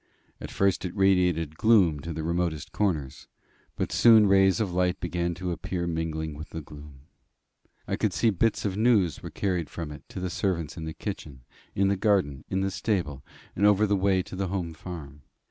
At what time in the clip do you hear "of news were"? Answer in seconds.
8.65-9.29